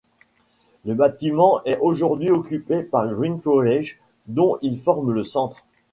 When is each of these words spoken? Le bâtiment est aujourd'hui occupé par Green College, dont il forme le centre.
Le 0.83 0.95
bâtiment 0.95 1.63
est 1.63 1.77
aujourd'hui 1.79 2.31
occupé 2.31 2.81
par 2.81 3.07
Green 3.13 3.39
College, 3.39 3.99
dont 4.25 4.57
il 4.63 4.79
forme 4.81 5.11
le 5.13 5.23
centre. 5.23 5.63